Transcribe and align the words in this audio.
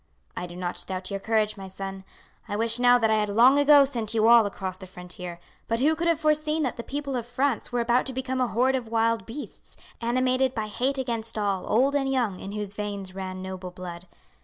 "I 0.35 0.47
do 0.47 0.55
not 0.55 0.83
doubt 0.87 1.11
your 1.11 1.19
courage, 1.19 1.57
my 1.57 1.67
son. 1.67 2.03
I 2.47 2.55
wish 2.55 2.79
now 2.79 2.97
that 2.97 3.11
I 3.11 3.19
had 3.19 3.29
long 3.29 3.59
ago 3.59 3.85
sent 3.85 4.15
you 4.15 4.27
all 4.27 4.47
across 4.47 4.79
the 4.79 4.87
frontier; 4.87 5.39
but 5.67 5.77
who 5.77 5.93
could 5.95 6.07
have 6.07 6.19
foreseen 6.19 6.63
that 6.63 6.75
the 6.75 6.81
people 6.81 7.15
of 7.15 7.23
France 7.23 7.71
were 7.71 7.81
about 7.81 8.07
to 8.07 8.13
become 8.13 8.41
a 8.41 8.47
horde 8.47 8.75
of 8.75 8.87
wild 8.87 9.27
beasts, 9.27 9.77
animated 10.01 10.55
by 10.55 10.65
hate 10.65 10.97
against 10.97 11.37
all, 11.37 11.67
old 11.67 11.93
and 11.93 12.09
young, 12.11 12.39
in 12.39 12.53
whose 12.53 12.73
veins 12.73 13.13
ran 13.13 13.43
noble 13.43 13.69
blood. 13.69 14.07